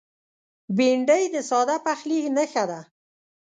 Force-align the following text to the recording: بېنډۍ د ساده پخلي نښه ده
بېنډۍ 0.75 1.23
د 1.35 1.37
ساده 1.49 1.77
پخلي 1.85 2.19
نښه 2.35 2.63
ده 2.69 2.79